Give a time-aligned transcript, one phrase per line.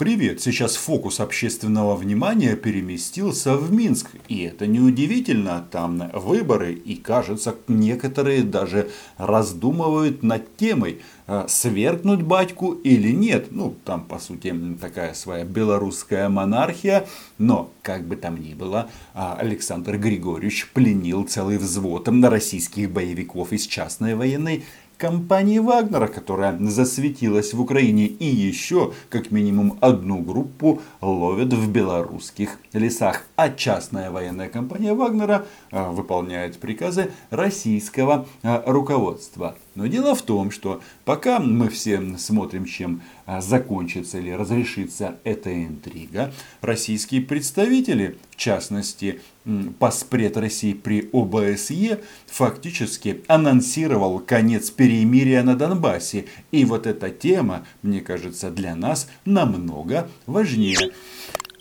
[0.00, 4.06] Привет, сейчас фокус общественного внимания переместился в Минск.
[4.28, 6.72] И это неудивительно, там выборы.
[6.72, 13.48] И кажется, некоторые даже раздумывают над темой, э, свергнуть батьку или нет.
[13.50, 17.06] Ну, там, по сути, такая своя белорусская монархия.
[17.36, 23.66] Но, как бы там ни было, а, Александр Григорьевич пленил целый взвод российских боевиков из
[23.66, 24.64] частной военной
[25.00, 32.58] компании Вагнера, которая засветилась в Украине и еще как минимум одну группу ловят в белорусских
[32.74, 33.24] лесах.
[33.34, 39.56] А частная военная компания Вагнера а, выполняет приказы российского а, руководства.
[39.74, 43.00] Но дело в том, что пока мы все смотрим, чем
[43.38, 49.20] закончится или разрешится эта интрига, российские представители, в частности,
[49.78, 56.24] Паспред России при ОБСЕ, фактически анонсировал конец перемирия на Донбассе.
[56.50, 60.92] И вот эта тема, мне кажется, для нас намного важнее.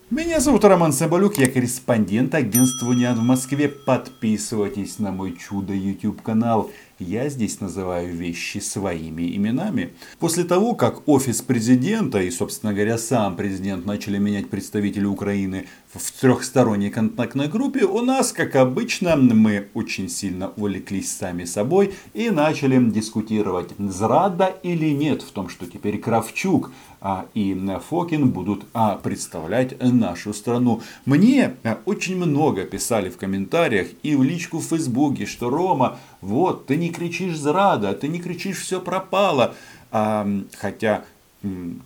[0.10, 3.70] Меня зовут Роман Соболюк, я корреспондент агентства Униан в Москве.
[3.70, 6.72] Подписывайтесь на мой чудо YouTube канал.
[7.00, 9.94] Я здесь называю вещи своими именами.
[10.20, 16.12] После того, как офис президента и, собственно говоря, сам президент начали менять представителей Украины в
[16.22, 22.80] трехсторонней контактной группе, у нас, как обычно, мы очень сильно увлеклись сами собой и начали
[22.92, 27.58] дискутировать, зрада или нет в том, что теперь Кравчук а, и
[27.90, 30.82] Фокин будут а, представлять нашу страну.
[31.06, 36.68] Мне а, очень много писали в комментариях и в личку в Фейсбуке, что Рома, вот,
[36.68, 39.56] ты не кричишь зрада, ты не кричишь все пропало.
[39.92, 41.04] А, хотя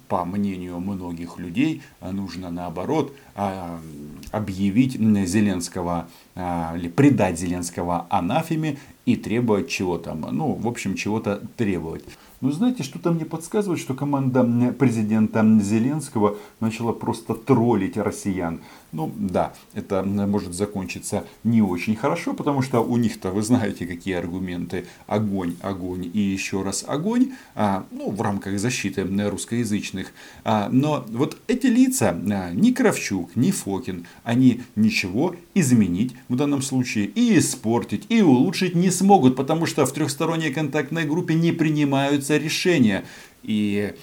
[0.08, 3.80] по мнению многих людей, нужно наоборот а,
[4.32, 10.14] объявить Зеленского а, или предать Зеленского анафеме и требовать чего-то.
[10.14, 12.04] Ну, в общем, чего-то требовать.
[12.42, 14.44] Но знаете, что-то мне подсказывает, что команда
[14.78, 18.60] президента Зеленского начала просто троллить россиян.
[18.94, 24.14] Ну да, это может закончиться не очень хорошо, потому что у них-то вы знаете, какие
[24.14, 24.86] аргументы.
[25.08, 27.32] Огонь, огонь и еще раз огонь.
[27.56, 30.14] А, ну, в рамках защиты русскоязычных.
[30.44, 36.62] А, но вот эти лица, а, ни Кравчук, ни Фокин, они ничего изменить в данном
[36.62, 42.38] случае и испортить, и улучшить не смогут, потому что в трехсторонней контактной группе не принимаются
[42.38, 43.06] решения.
[43.42, 43.96] И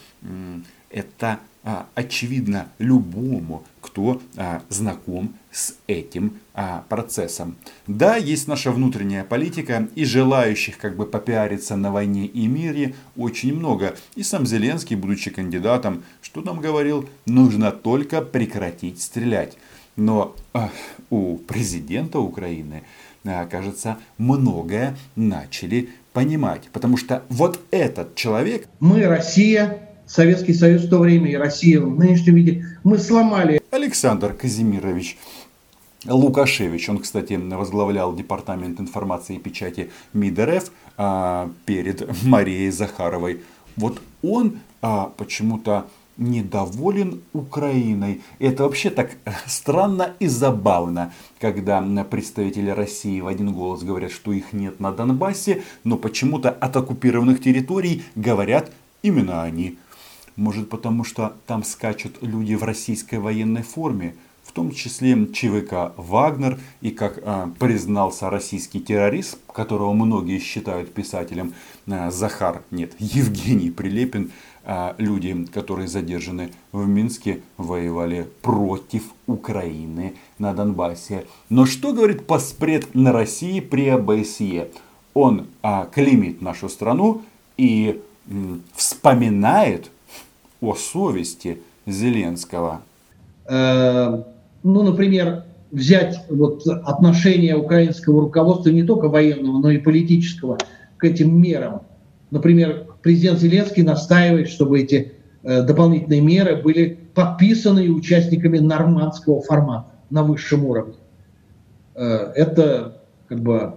[0.90, 7.56] это а, очевидно любому, кто а, знаком с этим а, процессом.
[7.86, 13.54] Да, есть наша внутренняя политика, и желающих как бы попиариться на войне и мире очень
[13.54, 13.94] много.
[14.14, 19.56] И сам Зеленский, будучи кандидатом, что нам говорил, нужно только прекратить стрелять.
[19.96, 20.70] Но а,
[21.10, 22.84] у президента Украины,
[23.24, 26.68] а, кажется, многое начали понимать.
[26.72, 28.66] Потому что вот этот человек...
[28.80, 33.62] Мы, Россия, Советский Союз в то время и Россия в нынешнем виде, мы сломали.
[33.70, 35.16] Александр Казимирович
[36.04, 43.42] Лукашевич, он, кстати, возглавлял Департамент информации и печати МИД РФ а, перед Марией Захаровой.
[43.76, 48.20] Вот он а, почему-то недоволен Украиной.
[48.40, 49.12] Это вообще так
[49.46, 55.62] странно и забавно, когда представители России в один голос говорят, что их нет на Донбассе,
[55.84, 58.72] но почему-то от оккупированных территорий говорят
[59.02, 59.78] именно они.
[60.40, 66.58] Может потому, что там скачут люди в российской военной форме, в том числе ЧВК «Вагнер»
[66.80, 71.52] и, как э, признался российский террорист, которого многие считают писателем,
[71.86, 74.32] э, Захар, нет, Евгений Прилепин,
[74.64, 81.26] э, люди, которые задержаны в Минске, воевали против Украины на Донбассе.
[81.50, 84.70] Но что говорит поспред на России при ОБСЕ?
[85.12, 87.20] Он э, клеймит нашу страну
[87.58, 89.90] и э, вспоминает
[90.60, 92.82] о совести Зеленского?
[93.46, 94.22] Э,
[94.62, 100.58] ну, например, взять вот отношение украинского руководства не только военного, но и политического
[100.96, 101.82] к этим мерам.
[102.30, 105.12] Например, президент Зеленский настаивает, чтобы эти
[105.42, 110.94] э, дополнительные меры были подписаны участниками нормандского формата на высшем уровне.
[111.94, 113.74] Э, это как бы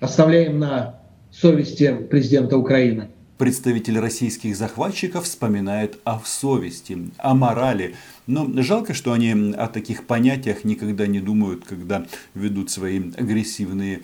[0.00, 3.08] оставляем на совести президента Украины.
[3.38, 7.94] Представитель российских захватчиков вспоминает о совести, о морали.
[8.26, 14.02] Но жалко, что они о таких понятиях никогда не думают, когда ведут свои агрессивные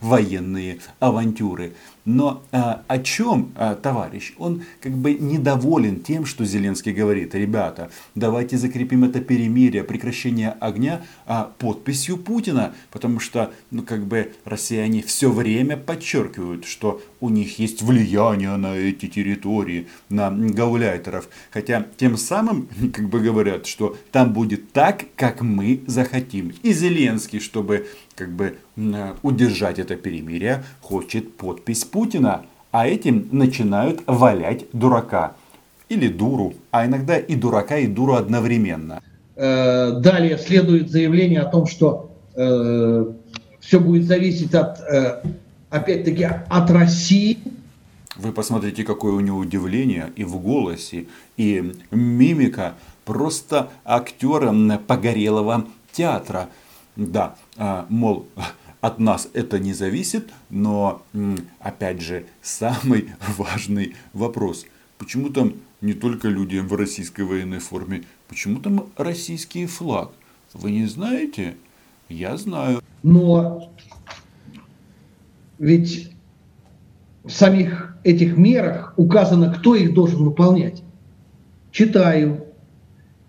[0.00, 1.72] военные авантюры.
[2.08, 4.32] Но а, о чем а, товарищ?
[4.38, 11.02] Он как бы недоволен тем, что Зеленский говорит, ребята, давайте закрепим это перемирие, прекращение огня
[11.26, 17.58] а, подписью Путина, потому что, ну как бы россияне все время подчеркивают, что у них
[17.58, 24.32] есть влияние на эти территории, на гауляйтеров, хотя тем самым как бы говорят, что там
[24.32, 26.52] будет так, как мы захотим.
[26.62, 28.56] И Зеленский, чтобы как бы
[29.22, 32.42] удержать это перемирие, хочет подпись Путина.
[32.70, 35.34] А этим начинают валять дурака.
[35.88, 39.00] Или дуру, а иногда и дурака, и дуру одновременно.
[39.36, 43.06] Э, далее следует заявление о том, что э,
[43.60, 45.22] все будет зависеть от, э,
[45.70, 47.38] опять-таки, от России.
[48.18, 51.06] Вы посмотрите, какое у него удивление и в голосе,
[51.36, 52.74] и мимика.
[53.04, 56.50] Просто актера погорелого театра.
[56.96, 58.26] Да, а, мол,
[58.80, 61.02] от нас это не зависит, но,
[61.60, 64.66] опять же, самый важный вопрос.
[64.98, 70.10] Почему там не только люди в российской военной форме, почему там российский флаг?
[70.54, 71.56] Вы не знаете?
[72.08, 72.82] Я знаю.
[73.04, 73.72] Но
[75.58, 76.17] ведь
[77.24, 80.82] в самих этих мерах указано, кто их должен выполнять.
[81.70, 82.44] Читаю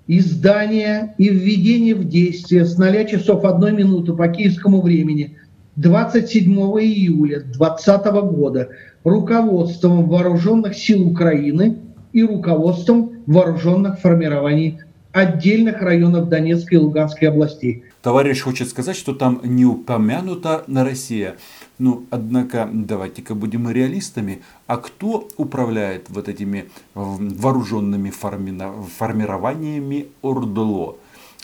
[0.08, 5.38] издание и введение в действие с 0 часов 1 минуты по киевскому времени
[5.76, 8.70] 27 июля 2020 года
[9.04, 11.78] руководством Вооруженных сил Украины
[12.12, 14.80] и руководством вооруженных формирований
[15.12, 17.84] отдельных районов Донецкой и Луганской областей.
[18.02, 21.38] Товарищ хочет сказать, что там не упомянута на Россия.
[21.80, 24.42] Ну, однако, давайте-ка будем реалистами.
[24.68, 30.96] А кто управляет вот этими вооруженными формированиями ОРДЛО?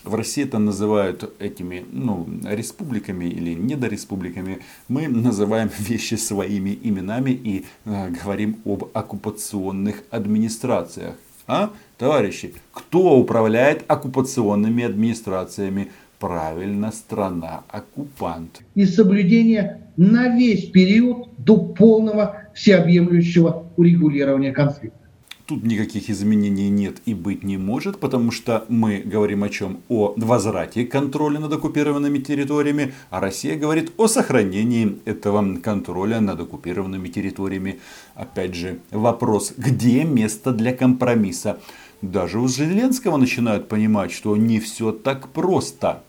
[0.06, 4.60] В России это называют этими ну, республиками или недореспубликами.
[4.88, 11.16] Мы называем вещи своими именами и э, говорим об оккупационных администрациях.
[11.48, 15.92] А, товарищи, кто управляет оккупационными администрациями?
[16.20, 18.62] Правильно, страна-оккупант.
[18.76, 25.06] И соблюдение на весь период до полного всеобъемлющего урегулирования конфликта.
[25.46, 29.78] Тут никаких изменений нет и быть не может, потому что мы говорим о чем?
[29.90, 37.10] О возврате контроля над оккупированными территориями, а Россия говорит о сохранении этого контроля над оккупированными
[37.10, 37.80] территориями.
[38.16, 41.60] Опять же, вопрос, где место для компромисса?
[42.02, 46.04] Даже у Зеленского начинают понимать, что не все так просто.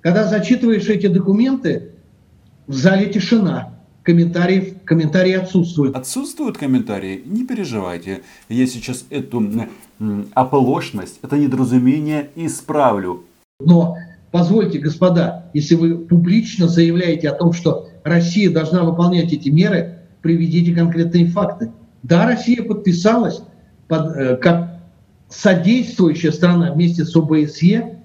[0.00, 1.92] Когда зачитываешь эти документы,
[2.66, 3.78] в зале тишина.
[4.02, 5.94] Комментариев, комментарии отсутствуют.
[5.94, 7.22] Отсутствуют комментарии?
[7.24, 8.22] Не переживайте.
[8.48, 9.42] Я сейчас эту
[10.34, 13.24] оплошность, это недоразумение исправлю.
[13.60, 13.96] Но
[14.32, 20.74] позвольте, господа, если вы публично заявляете о том, что Россия должна выполнять эти меры, приведите
[20.74, 21.70] конкретные факты.
[22.02, 23.42] Да, Россия подписалась
[23.86, 24.71] под, э, как
[25.34, 27.98] содействующая страна вместе с ОБСЕ,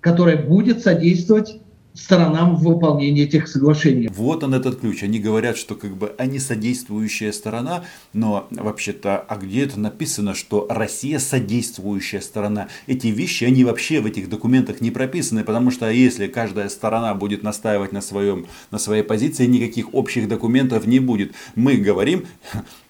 [0.00, 1.60] которая будет содействовать
[1.94, 4.08] сторонам в выполнении этих соглашений.
[4.14, 5.02] Вот он этот ключ.
[5.02, 10.66] Они говорят, что как бы они содействующая сторона, но вообще-то, а где это написано, что
[10.70, 12.68] Россия содействующая сторона?
[12.86, 17.42] Эти вещи, они вообще в этих документах не прописаны, потому что если каждая сторона будет
[17.42, 21.32] настаивать на, своем, на своей позиции, никаких общих документов не будет.
[21.56, 22.26] Мы говорим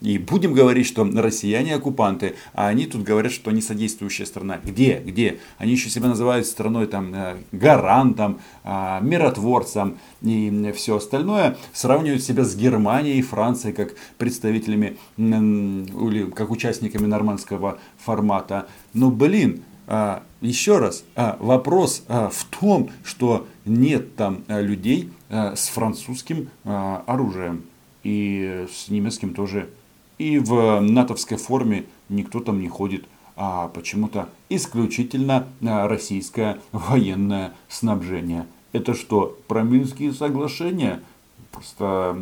[0.00, 4.58] и будем говорить, что россияне оккупанты, а они тут говорят, что они содействующая сторона.
[4.62, 5.02] Где?
[5.04, 5.38] Где?
[5.58, 12.44] Они еще себя называют страной там э, гарантом, а, миротворцам и все остальное, сравнивают себя
[12.44, 18.66] с Германией и Францией как представителями или как участниками нормандского формата.
[18.94, 26.48] Но, блин, а, еще раз, а, вопрос в том, что нет там людей с французским
[26.64, 27.64] оружием
[28.02, 29.70] и с немецким тоже.
[30.18, 33.04] И в натовской форме никто там не ходит
[33.42, 38.46] а почему-то исключительно российское военное снабжение.
[38.72, 41.00] Это что, про Минские соглашения?
[41.50, 42.16] Просто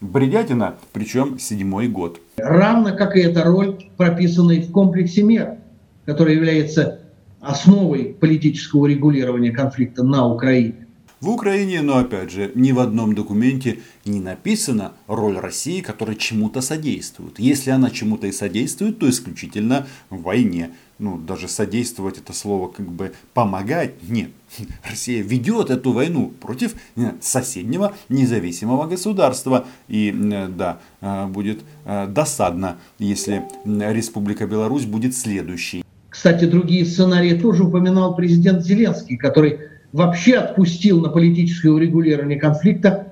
[0.00, 2.20] бредятина, причем седьмой год.
[2.36, 5.56] Равно как и эта роль, прописанная в комплексе мер,
[6.04, 7.00] который является
[7.40, 10.86] основой политического регулирования конфликта на Украине.
[11.20, 16.62] В Украине, но опять же, ни в одном документе не написана роль России, которая чему-то
[16.62, 17.38] содействует.
[17.38, 20.70] Если она чему-то и содействует, то исключительно в войне.
[21.00, 23.94] Ну, даже содействовать это слово как бы помогать.
[24.06, 24.30] Нет.
[24.88, 29.64] Россия ведет эту войну против э, соседнего независимого государства.
[29.88, 35.82] И э, да, э, будет досадно, если Республика Беларусь будет следующей.
[36.10, 39.60] Кстати, другие сценарии тоже упоминал президент Зеленский, который
[39.92, 43.06] вообще отпустил на политическое урегулирование конфликта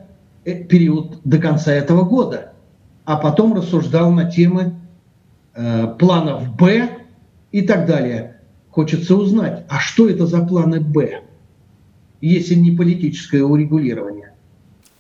[0.45, 2.53] период до конца этого года,
[3.05, 4.75] а потом рассуждал на темы
[5.55, 6.98] э, планов «Б»
[7.53, 8.41] и так далее.
[8.71, 11.23] Хочется узнать, а что это за планы «Б»,
[12.21, 14.35] если не политическое урегулирование?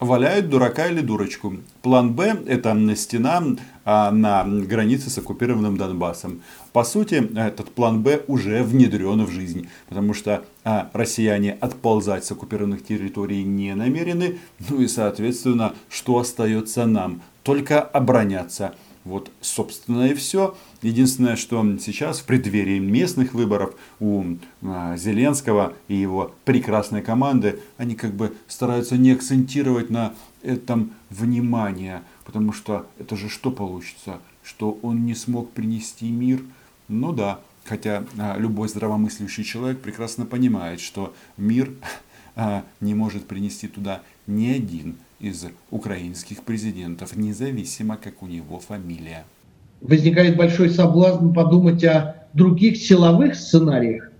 [0.00, 1.56] Валяют дурака или дурочку.
[1.82, 3.42] План «Б»– это стена
[3.84, 6.42] а, на границе с оккупированным Донбассом.
[6.72, 12.30] По сути, этот план «Б» уже внедрен в жизнь, потому что а, россияне отползать с
[12.30, 14.38] оккупированных территорий не намерены,
[14.68, 17.22] ну и, соответственно, что остается нам?
[17.42, 18.74] Только обороняться–
[19.08, 20.54] вот, собственно, и все.
[20.80, 27.96] Единственное, что сейчас в преддверии местных выборов у а, Зеленского и его прекрасной команды, они
[27.96, 34.20] как бы стараются не акцентировать на этом внимание, потому что это же что получится?
[34.44, 36.42] Что он не смог принести мир?
[36.86, 41.72] Ну да, хотя а, любой здравомыслящий человек прекрасно понимает, что мир
[42.36, 49.26] а, не может принести туда ни один из украинских президентов, независимо как у него фамилия.
[49.80, 54.10] Возникает большой соблазн подумать о других силовых сценариях,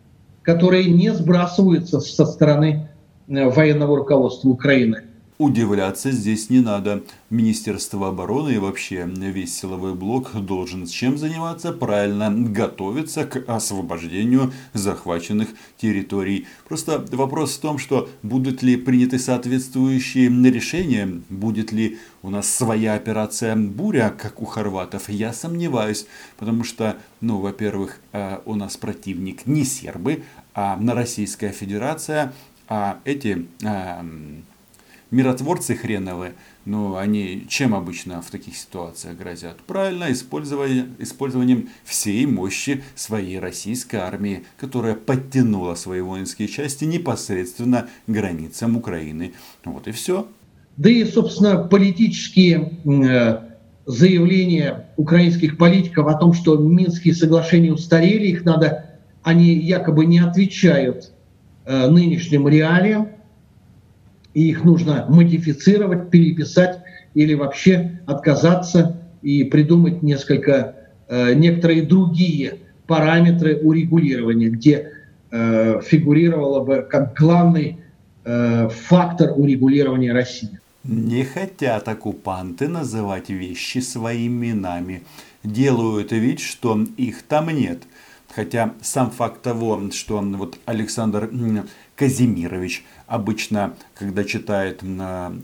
[0.43, 2.91] которые не сбрасываются со стороны
[3.29, 5.08] э, военного руководства Украины
[5.39, 7.03] удивляться здесь не надо.
[7.31, 11.73] Министерство обороны и вообще весь силовой блок должен с чем заниматься?
[11.73, 16.47] Правильно готовиться к освобождению захваченных территорий.
[16.69, 22.95] Просто вопрос в том, что будут ли приняты соответствующие решения, будет ли у нас своя
[22.95, 26.07] операция «Буря», как у хорватов, я сомневаюсь.
[26.37, 32.33] Потому что, ну, во-первых, э, у нас противник не сербы, а на Российская Федерация,
[32.69, 34.45] а эти эм,
[35.11, 36.35] миротворцы хреновые,
[36.65, 39.57] но они чем обычно в таких ситуациях грозят?
[39.67, 48.11] Правильно, использование, использованием всей мощи своей российской армии, которая подтянула свои воинские части непосредственно к
[48.11, 49.33] границам Украины.
[49.65, 50.29] Вот и все.
[50.77, 53.49] Да и, собственно, политические э,
[53.87, 61.11] заявления украинских политиков о том, что Минские соглашения устарели, их надо, они якобы не отвечают
[61.65, 63.09] э, нынешним реалиям,
[64.39, 66.79] и их нужно модифицировать, переписать
[67.15, 70.77] или вообще отказаться и придумать несколько,
[71.09, 74.93] э, некоторые другие параметры урегулирования, где
[75.33, 77.79] э, фигурировало бы как главный
[78.25, 80.61] э, фактор урегулирования России.
[80.85, 85.03] Не хотят оккупанты называть вещи своими именами.
[85.43, 87.83] Делают вид, что их там нет.
[88.33, 91.29] Хотя сам факт того, что вот Александр
[91.99, 94.85] Казимирович обычно, когда читает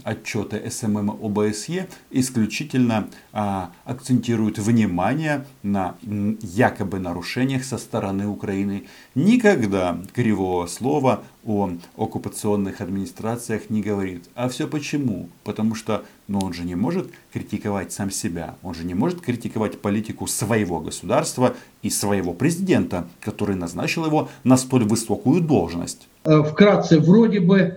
[0.04, 8.84] отчеты СММ ОБСЕ, исключительно а, акцентирует внимание на якобы нарушениях со стороны Украины.
[9.16, 14.30] Никогда кривого слова о оккупационных администрациях не говорит.
[14.36, 15.30] А все почему?
[15.42, 18.54] Потому что ну, он же не может критиковать сам себя.
[18.62, 24.56] Он же не может критиковать политику своего государства и своего президента, который назначил его на
[24.56, 26.08] столь высокую должность.
[26.26, 27.74] Э, вкратце, вроде бы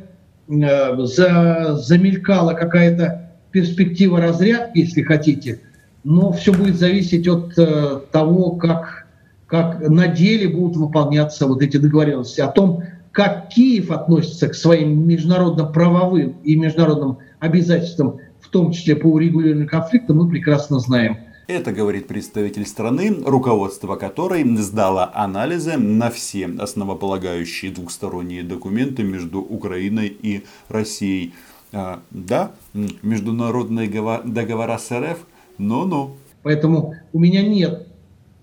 [0.48, 5.60] э, за, замелькала какая-то перспектива разрядки, если хотите,
[6.06, 9.08] но все будет зависеть от э, того, как,
[9.48, 15.06] как на деле будут выполняться вот эти договоренности, о том, как Киев относится к своим
[15.06, 21.18] международно-правовым и международным обязательствам, в том числе по урегулированию конфликта, мы прекрасно знаем.
[21.48, 30.08] Это говорит представитель страны, руководство которой сдало анализы на все основополагающие двухсторонние документы между Украиной
[30.10, 31.34] и Россией.
[31.72, 32.52] А, да,
[33.02, 33.88] международные
[34.26, 35.20] договора с РФ,
[35.58, 36.18] но-но.
[36.44, 37.88] Поэтому у меня нет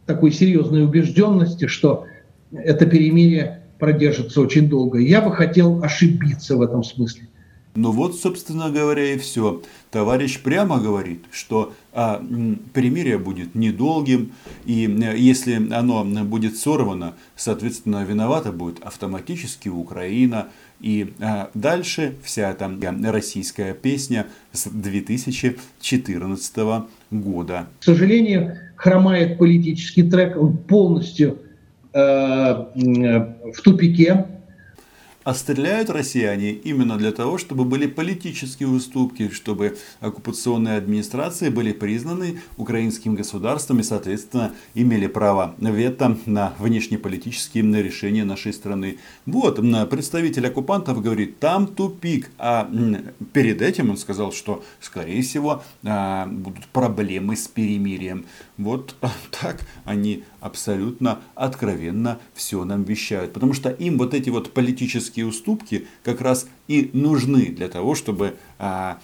[0.06, 2.06] такой серьезной убежденности, что
[2.52, 4.98] это перемирие продержится очень долго.
[4.98, 7.28] Я бы хотел ошибиться в этом смысле.
[7.76, 9.60] Ну вот, собственно говоря, и все.
[9.90, 12.24] Товарищ прямо говорит, что а,
[12.72, 14.32] перемирие будет недолгим,
[14.64, 20.48] и э, если оно будет сорвано, соответственно, виновата будет автоматически Украина.
[20.80, 22.70] И а, дальше вся эта
[23.10, 26.56] российская песня с 2014
[27.10, 27.66] года.
[27.80, 31.38] К сожалению, хромает политический трек, он полностью
[31.92, 34.26] э, в тупике
[35.24, 42.40] а стреляют россияне именно для того, чтобы были политические уступки, чтобы оккупационные администрации были признаны
[42.56, 48.98] украинским государством и, соответственно, имели право вето на внешнеполитические решения нашей страны.
[49.26, 52.30] Вот, представитель оккупантов говорит, там тупик.
[52.38, 52.70] А
[53.32, 58.26] перед этим он сказал, что, скорее всего, а, будут проблемы с перемирием.
[58.58, 58.94] Вот
[59.30, 63.32] так они абсолютно откровенно все нам вещают.
[63.32, 68.36] Потому что им вот эти вот политические уступки как раз и нужны для того, чтобы
[68.58, 68.98] а,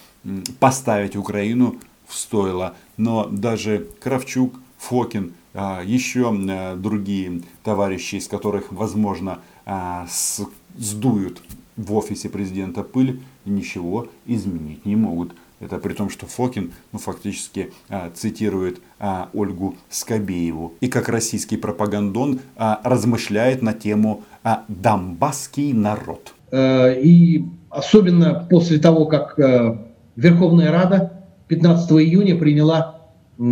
[0.59, 2.75] поставить Украину в стойло.
[2.97, 10.45] Но даже Кравчук, Фокин, а, еще а, другие товарищи, из которых, возможно, а, с,
[10.77, 11.41] сдуют
[11.75, 15.33] в офисе президента пыль, ничего изменить не могут.
[15.61, 20.73] Это при том, что Фокин ну, фактически а, цитирует а, Ольгу Скобееву.
[20.81, 26.33] И как российский пропагандон а, размышляет на тему а, «Донбасский народ».
[26.51, 29.77] Э, и особенно после того, как э,
[30.15, 33.01] Верховная Рада 15 июня приняла
[33.37, 33.43] э,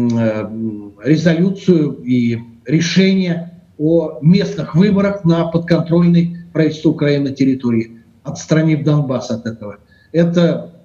[1.03, 9.77] резолюцию и решение о местных выборах на подконтрольной правительству Украины территории, отстранив Донбасс от этого.
[10.11, 10.78] Это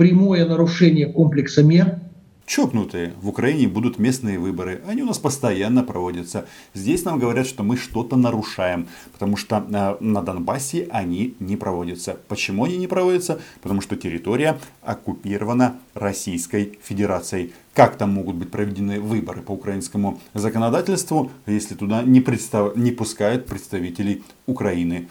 [0.00, 1.98] прямое нарушение комплекса мер.
[2.46, 3.12] Чокнутые.
[3.20, 4.80] В Украине будут местные выборы.
[4.88, 6.46] Они у нас постоянно проводятся.
[6.72, 8.88] Здесь нам говорят, что мы что-то нарушаем.
[9.12, 12.16] Потому что э, на Донбассе они не проводятся.
[12.28, 13.40] Почему они не проводятся?
[13.60, 17.52] Потому что территория оккупирована Российской Федерацией.
[17.74, 22.74] Как там могут быть проведены выборы по украинскому законодательству, если туда не, представ...
[22.74, 25.08] не пускают представителей Украины?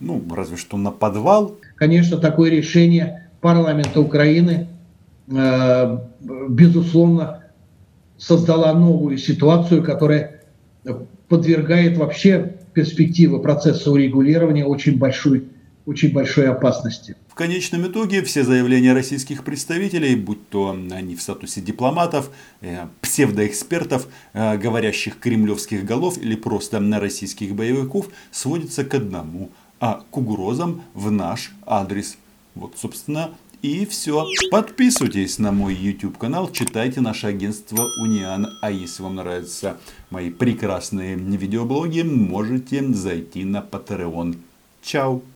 [0.00, 1.56] Ну, разве что на подвал.
[1.76, 4.68] Конечно, такое решение парламента Украины,
[5.28, 5.98] э,
[6.48, 7.44] безусловно,
[8.16, 10.42] создала новую ситуацию, которая
[11.28, 15.44] подвергает вообще перспективы процесса урегулирования очень большой,
[15.86, 17.16] очень большой опасности.
[17.28, 22.30] В конечном итоге все заявления российских представителей, будь то они в статусе дипломатов,
[22.60, 30.02] э, псевдоэкспертов, э, говорящих кремлевских голов или просто на российских боевиков, сводятся к одному, а
[30.10, 32.16] к угрозам в наш адрес–
[32.58, 33.30] вот, собственно,
[33.62, 34.26] и все.
[34.50, 38.48] Подписывайтесь на мой YouTube канал, читайте наше агентство Униан.
[38.62, 39.78] А если вам нравятся
[40.10, 44.36] мои прекрасные видеоблоги, можете зайти на Patreon.
[44.82, 45.22] Чао!